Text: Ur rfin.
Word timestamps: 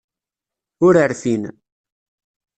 Ur 0.85 0.93
rfin. 1.09 1.43